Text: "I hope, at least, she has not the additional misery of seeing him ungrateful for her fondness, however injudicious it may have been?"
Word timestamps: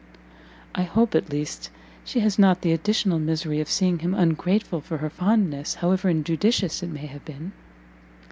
"I 0.73 0.81
hope, 0.81 1.13
at 1.13 1.29
least, 1.29 1.69
she 2.03 2.21
has 2.21 2.39
not 2.39 2.61
the 2.61 2.71
additional 2.73 3.19
misery 3.19 3.61
of 3.61 3.69
seeing 3.69 3.99
him 3.99 4.15
ungrateful 4.15 4.81
for 4.81 4.97
her 4.97 5.11
fondness, 5.11 5.75
however 5.75 6.09
injudicious 6.09 6.81
it 6.81 6.89
may 6.89 7.05
have 7.05 7.23
been?" 7.23 7.51